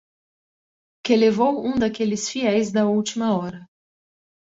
[1.05, 3.67] que levou um daqueles fiéis da última hora